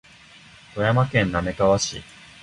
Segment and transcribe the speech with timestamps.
[0.73, 2.01] 富山県滑川市